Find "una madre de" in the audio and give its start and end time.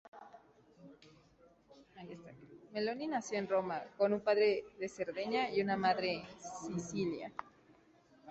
5.61-6.73